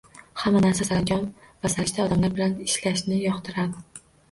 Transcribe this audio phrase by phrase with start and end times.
[0.43, 4.05] Hamma ham saranjom-sarishta odamlar bilan ishlashni yoqtiradi.